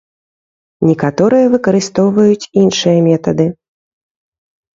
[0.91, 3.47] Некаторыя выкарыстоўваюць іншыя метады.